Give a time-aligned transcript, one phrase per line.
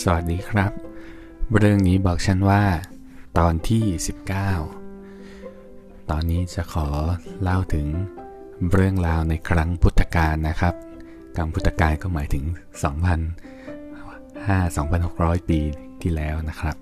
[0.00, 0.72] สวัสดีครับ
[1.58, 2.62] เรื่องนี้บอกฉันว่า
[3.38, 3.84] ตอนที่
[4.96, 6.86] 19 ตอนนี้จะขอ
[7.42, 7.86] เล่าถึง
[8.72, 10.74] เรื่องราวในครั้งพุทธกาลนะครับ
[11.36, 12.44] กรรพุทธกาลก็หมายถึง
[15.38, 15.60] 2,500-2,600 ปี
[16.02, 16.76] ที่แล้วนะครับ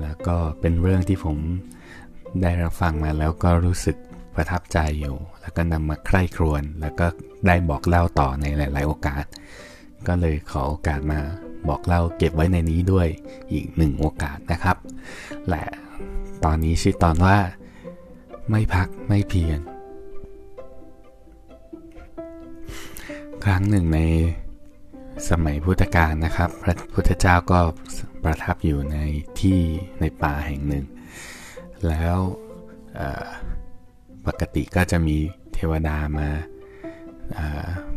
[0.00, 1.38] แล้วก็เป็นเรื่องที่ผม
[2.42, 3.96] ได้รับฟังมาแล้วก็รู้สึก
[4.34, 7.06] ประทับใจอยู่ แล้วก็นำมาใคร่ครวญแล้วก็
[7.46, 9.24] ได้บอกเล่าต่อในหลาย ๆ โอกาส
[10.06, 11.20] ก็เลยขอโอกาสมา
[11.68, 13.08] บอกเล่าเก็บไว้ในนี้ด้วย
[13.52, 14.76] อีกหนึ่งโอกาสนะครับ
[15.48, 15.64] และ
[16.44, 17.36] ตอนนี้ชื่อตอนว่า
[18.50, 19.60] ไม่พักไม่เพียร
[23.44, 24.00] ครั้งหนึ่งใน
[25.30, 27.58] สมัยพุทธกาลนะครับ พระพุทธเจ้าก็
[28.24, 28.96] ประทับอยู่ใน
[29.40, 29.58] ที่
[30.00, 30.84] ในป่าแห่งหนึ่ง
[31.88, 32.18] แล้ว
[34.26, 35.16] ปกติก็จะมี
[35.52, 36.28] เทวดามา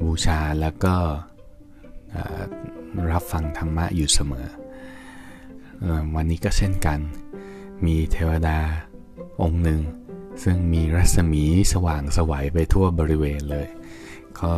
[0.00, 0.96] บูชาแล้วก็
[3.12, 4.48] รับฟังธรรมะอยู่เสมอ
[6.14, 6.98] วันนี้ก็เช่นกัน
[7.86, 8.58] มีเทวดา
[9.42, 9.80] องค์หนึ่ง
[10.42, 13.68] ซึ่งมีรัศมีสว่างสวัยไปทั่วบริเวณเลย
[14.40, 14.52] ก็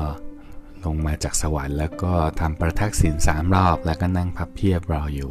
[0.85, 5.31] ลงมาจากสวรรค์แล้วก็ทำประทักษิณสามรอบแล้วก็นั่งพับเพียบรออยู่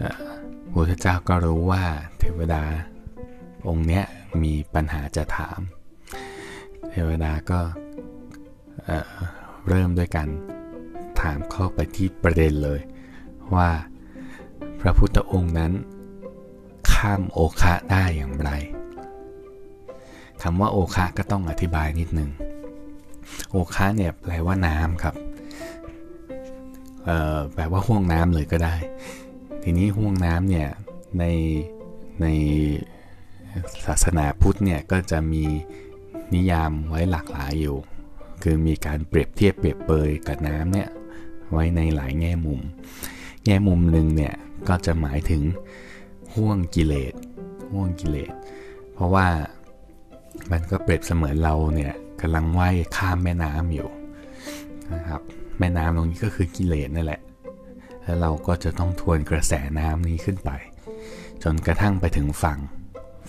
[0.00, 0.12] พระ
[0.72, 1.84] พุทธเจ้าก็รู้ว่า
[2.18, 2.62] เทวดา
[3.68, 4.04] องค์เนี้ย
[4.42, 5.60] มีปัญหาจะถาม
[6.90, 7.60] เทวดาก็
[9.68, 10.28] เริ่มด้วยกัน
[11.20, 12.80] ถามเข้าไปที่ประเด็นเลย
[13.54, 13.68] ว่า
[14.80, 15.72] พระพุทธองค์นั้น
[16.92, 18.50] ข้ามโอคะได้อย่างไร
[20.42, 22.30] คำว่าโอคะก็ต้องอธิบายนิดนึง
[23.50, 25.14] โอคะเนี่ยแปลว่าน้ำครับ
[27.54, 28.76] แปลว่าห่วงน้ำเลยก็ได้
[29.62, 30.68] ทีนี้ห่วงน้ำเนี่ย
[31.18, 31.24] ใน
[32.20, 32.26] ใน
[33.86, 35.44] ศาสนาพุทธเนี่ยก็จะมี
[36.34, 37.76] นิยามไว้หลากหลายอยู่
[38.42, 40.88] คือมีการเปรียบเทียบเปรียบเปยกับน้ำเนี่ย
[41.52, 42.60] ไว้ในหลายแง่มุม
[43.44, 44.34] แง่มุมหนึ่งเนี่ย
[44.68, 45.42] ก็จะหมายถึง
[46.34, 47.14] ห่วงกิเลส
[47.72, 48.32] ห่วงกิเลส
[48.94, 49.26] เพราะว่า
[50.50, 53.88] มันก็เปรียบเสมือนเราเนี่ยกำลังว่ายข้ามแม่น้ำอยู่
[54.92, 55.20] นะครับ
[55.58, 57.20] แม่น้ำตรงนี้ก็คือกิเลสนั่นแหละ
[58.02, 60.50] แล้วเราก็จะต้องทวนกระแสน้ำนี้ขึ้นไป
[61.42, 62.58] จนกระทั่งไปถึงฝั่ง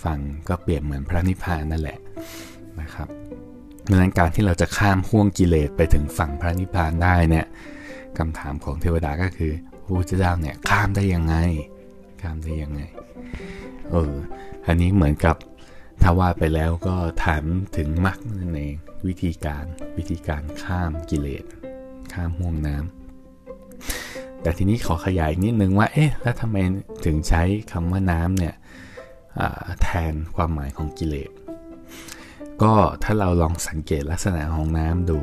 [0.04, 2.00] ฝั่งก็เปรียบเหมือนพระนิพพานนั่นแหละ
[2.82, 3.08] นะครับ
[3.90, 7.46] ดังนั้นการที่เราจะข้ามห่วงกิเลสไปถึงฝั่งพระนิพพานได้เนี่ย
[8.18, 9.52] คำถามของเทวดาก็คือ
[9.84, 11.36] พระพุทธเจ้าเนี่ยข้ามได้ยังไง
[12.22, 12.82] ข้ามได้ยังไง
[13.92, 14.14] เออ
[14.68, 15.36] อันนี้เหมือนกับ
[16.02, 17.44] ถ้าว่าไปแล้วก็ถาม
[17.78, 18.76] ถึงมรรคนั่นเอง
[19.08, 19.66] วิธีการ
[19.98, 21.44] วิธีการข้ามกิเลส
[22.14, 26.58] ข้ามห่วงน้ำแต่ทีนี้ขอขยายนิดนึงว่า เอ๊ะ แล้วทำไม
[27.06, 28.56] ถึงใช้คำว่าน้ำเนี่ย
[29.82, 31.32] แทนความหมายของกิเลส
[32.62, 35.20] ก็ถ้าเราลองสังเกตลักษณะของน้ำดู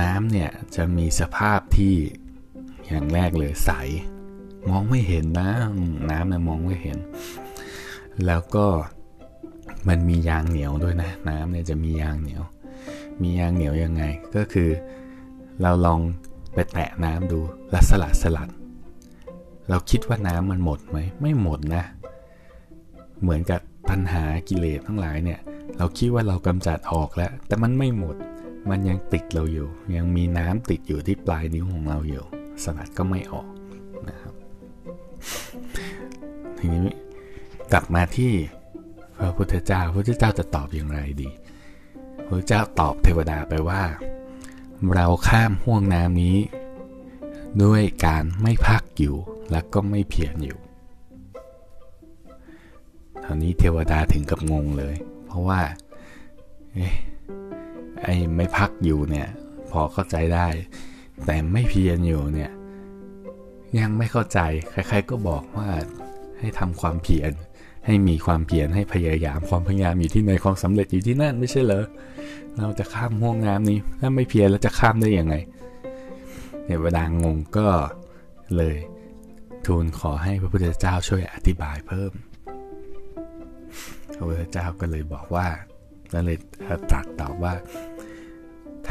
[0.00, 1.94] น้ำเนี่ยจะมีสภาพที่
[2.86, 3.70] อย่างแรกเลยใส
[4.68, 5.48] มองไม่เห็นนะ
[6.10, 6.98] น้ำเนี่ยมองไม่เห็น
[8.26, 8.66] แล้วก็
[9.88, 12.42] มันมียางเหนียวด้วยนะ น้ำเนี่ยจะมียางเหนียว
[13.22, 14.02] มียางเหนียวยังไง
[14.36, 14.70] ก็คือ
[15.62, 16.00] เราลอง
[16.54, 17.40] ไปแตะน้ำดู
[17.70, 18.48] แล้วสลัดสลัด
[19.68, 21.82] เราคิดว่าน้ำมันหมดไหมไม่หมดนะ
[23.20, 25.40] เหมือนกับปัญหากิเลสทั้งหลายเนี่ย
[25.76, 28.16] เราคิดว่าเรากำจัดออกแล้ว แต่มันไม่หมด
[28.70, 32.24] มันยังติดเราอยู่ ยังมีน้ำติดอยู่ที่ปลายนิ้วของเราอยู่
[32.62, 33.48] สลัดก็ไม่ออก
[34.08, 34.34] นะครับ
[36.58, 36.88] ทีนี้
[37.72, 38.32] กลับมาที่
[39.18, 41.30] พระพุทธเจ้าพระพุทธเจ้าจะตอบอย่างไรดี
[42.26, 43.82] พระเจ้าตอบเทวดาไปว่า
[44.94, 46.36] เราข้ามห่วงน้ำนี้
[47.62, 49.16] ด้วยการไม่พักอยู่
[49.50, 50.58] และก็ไม่เพียรอยู่
[53.24, 54.94] ตอนนี้เทวดาถึงกับงงเลย
[55.26, 55.60] เพราะว่า
[56.74, 56.94] เอ๊ะ
[58.04, 59.28] ไอ้ไม่พักอยู่เนี่ย
[59.70, 60.48] พอเข้าใจได้
[61.26, 62.50] แต่ไม่เพียรอยู่เนี่ย
[63.78, 65.68] ยังไม่เข้าใจใครๆก็บอกว่า
[66.38, 67.32] ให้ทำความเพียร
[67.86, 71.84] ให้มีความเพียรให้พยายามความพยายามอยู่ที่ในความสำเร็จอยู่ที่นั่นไม่ใช่เหรอ
[72.58, 75.34] เราจะข้ามห้วงน้ำนี้ถ้าไม่เพียรแล้วจะข้ามได้ยังไง
[76.66, 77.66] เนวลางงก็
[78.56, 78.76] เลย
[79.66, 82.12] ทูลขอให้พระพุทธเจ้าช่วยอธิบายเพิ่ม
[84.14, 85.46] พระพุทธเจ้าก็เลยบอกว่า
[86.12, 86.36] ก็เลย
[86.90, 87.54] ตรัสตอบว่า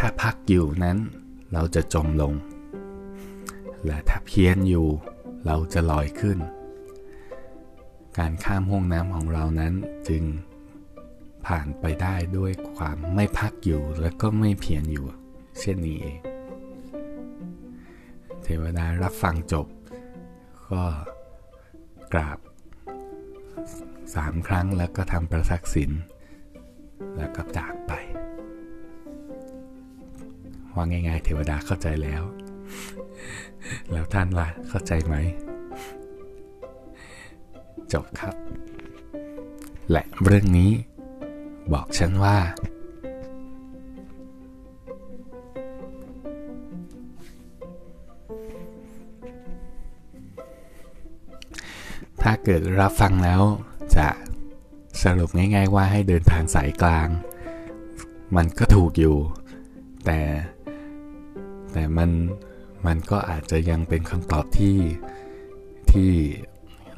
[0.06, 0.98] ถ้าพักอยู่นั้น
[1.54, 2.34] เราจะจมลง
[3.86, 4.88] และถ้าเพี้ยนอยู่
[5.46, 6.38] เราจะลอยขึ้น
[8.18, 9.74] การข้ามห้วงน้ำของเรานั้น
[10.08, 10.24] จึง
[11.46, 15.06] ผ่านไปได้ด้วยความไม่พักอยู่และก็ไม่เพียรอยู่
[15.60, 16.20] เช่นนี้เอง
[18.44, 19.68] เทวดารับฟังจบ
[20.70, 20.84] ก็
[22.14, 22.40] กราบ
[24.16, 25.92] สามครั้งแล้วก็ทำประทักษิณ
[27.18, 27.94] แล้วก็จากไป
[30.76, 32.24] ว่าง่าย ๆ เทวดาเข้าใจแล้ว
[33.92, 35.16] แล้วท่านล่ะเข้าใจไหม
[37.94, 38.36] จบครับ
[39.92, 40.72] และเรื่องนี้
[41.74, 42.38] บอกฉันว่า
[52.22, 53.42] ถ้าเกิดรับฟังแล้ว
[53.98, 54.08] จะ
[55.04, 57.08] สรุปง่าย ๆ ว่าให้เดินทางสายกลาง
[58.36, 59.18] มันก็ถูกอยู่
[60.06, 60.20] แต่
[61.74, 62.10] แต่มัน
[62.86, 64.78] มันก็อาจจะยังเป็นคำตอบที่
[65.92, 66.10] ที่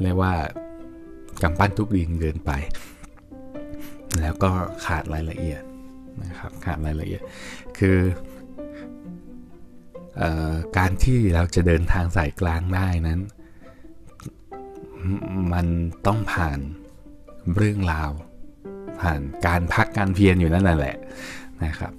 [0.01, 0.33] เรียกว่า
[1.41, 2.51] กำปั้นทุบดินเกินไป
[4.21, 4.51] แล้วก็
[4.85, 5.61] ขาดรายละเอียด
[6.23, 7.21] นะครับขาดรายละเอียด
[7.77, 7.97] คือ
[10.21, 10.23] อ
[10.77, 13.19] การที่เราจะเดินทางสายกลางได้นั้น
[15.53, 15.67] มัน
[16.05, 16.59] ต้องผ่าน
[17.55, 18.11] เรื่องราว
[19.01, 20.95] ผ่านการพักการเพียรอยู่นั่นแหละ
[21.65, 21.91] นะครับ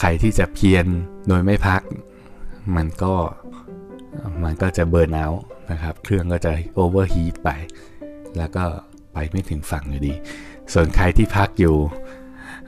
[0.00, 0.86] ใครที่จะเพียร
[1.28, 1.82] โดยไม่พัก
[2.76, 3.14] มันก็
[4.44, 5.28] มันก็จะ burn เอา
[5.70, 7.50] นะครับ เครื่องก็จะ overheat ไป
[8.38, 8.64] แล้วก็
[9.12, 10.14] ไปไม่ถึงฝั่งอยู่ดี
[10.72, 11.76] ส่วนใครที่พักอยู่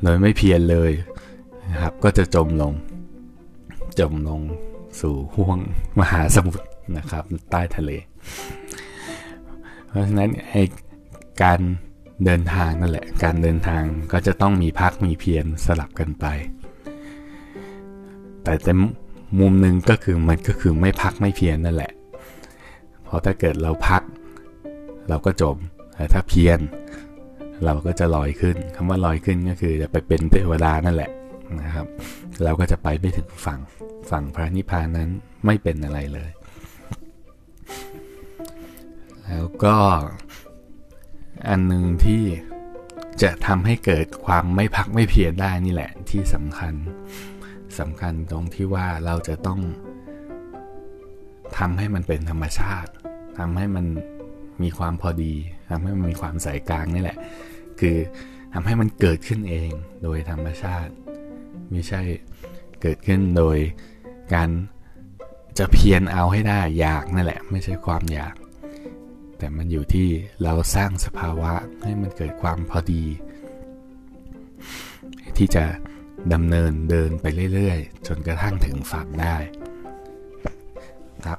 [0.02, 0.92] โดยไม่เพียรเลย
[1.70, 2.72] นะครับ ก็จะจมลง
[4.00, 4.40] จมลง
[5.00, 5.58] สู่ห่วง
[6.00, 6.66] มหาสมุทร
[6.96, 7.90] นะครับ ใต้ทะเล
[9.86, 10.56] เพราะฉะนั้นไอ
[11.42, 11.60] การ
[12.24, 16.26] เดินทางนั่นแหละ การเดินทางก็จะต้องมีพักมีเพียรสลับกันไป
[18.44, 18.78] แต่เต็ม
[19.40, 21.92] มุมหนึ่งก็คือมันก็คือไม่พักไม่เพียรนั่นแหละ
[23.04, 24.02] เพราะถ้าเกิดเราพัก
[25.08, 25.56] เราก็จม
[25.94, 26.60] แต่ถ้าเพียร
[27.64, 31.10] เราก็จะลอยขึ้นคำว่าลอยขึ้นก็คือจะไปเป็นเทวดานั่นแหละ
[31.62, 31.86] นะครับ
[32.44, 33.60] เราก็จะไปไม่ถึงฝั่ง
[34.10, 35.10] ฝั่งพระนิพพานนั้น
[35.46, 36.30] ไม่เป็นอะไรเลย
[39.26, 39.76] แล้วก็
[41.48, 42.22] อันหนึ่งที่
[43.22, 46.74] จะทำให้เกิดความไม่พักไม่เพียรได้นี่แหละที่สำคัญ
[47.78, 49.60] สำคัญตรงที่ว่าเราจะต้อง
[51.58, 52.90] ทำให้มันเป็นธรรมชาติ
[53.38, 53.86] ทำให้มัน
[54.62, 55.34] มีความพอดี
[55.70, 57.18] ทำให้มันมีความสายกลางนี่แหละ
[57.80, 57.96] คือ
[58.52, 59.70] ทำให้มันเกิดขึ้นเอง
[60.02, 60.92] โดยธรรมชาติ
[61.70, 62.00] ไม่ใช่
[62.82, 63.58] เกิดขึ้นโดย
[64.34, 64.48] การ
[65.58, 68.34] จะเพียรเอาให้ได้อยากนั่นแหละ ไม่ใช่ความอยาก
[69.38, 70.08] แต่มันอยู่ที่
[70.42, 71.52] เราสร้างสภาวะ
[71.82, 73.04] ให้มันเกิดความพอดี
[75.36, 75.64] ที่จะ
[76.32, 79.36] ดำเนินเดินไปเรื่อยๆ จนกระทั่งถึงฝั่งได้
[81.26, 81.38] ครับ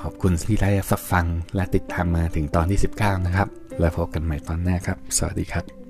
[0.00, 0.70] ขอบคุณที่ได้
[1.12, 3.48] ฟังและติดตามมาถึงตอนที่ 19 นะครับ
[3.80, 5.83] แล้วพบกันใหม่ตอนหน้าครับ สวัสดีครับ